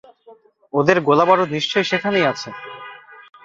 [0.73, 2.49] ওদের গোলাবারুদ নিশ্চয়ই সেখানেই আছে।